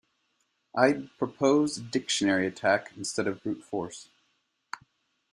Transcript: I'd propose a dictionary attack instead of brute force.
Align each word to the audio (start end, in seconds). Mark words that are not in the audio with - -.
I'd 0.75 1.15
propose 1.19 1.77
a 1.77 1.81
dictionary 1.83 2.47
attack 2.47 2.91
instead 2.97 3.27
of 3.27 3.43
brute 3.43 3.63
force. 3.63 4.09